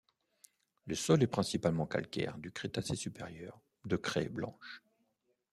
Le 0.87 0.95
sol 0.95 1.21
est 1.21 1.27
principalement 1.27 1.85
calcaire 1.85 2.39
du 2.39 2.51
Crétacé 2.51 2.95
supérieur, 2.95 3.61
de 3.85 3.97
craie 3.97 4.29
blanche. 4.29 4.81